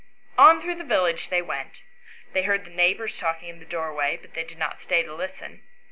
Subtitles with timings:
[0.35, 1.83] On through the village they went;
[2.33, 5.61] they heard the neighbours talking in the doorways, but they did not stay to listen.